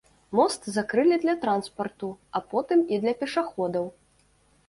Мост 0.37 0.61
закрылі 0.77 1.17
для 1.25 1.33
транспарту, 1.43 2.09
а 2.39 2.41
потым 2.53 2.79
і 2.97 3.01
для 3.03 3.13
пешаходаў. 3.21 3.85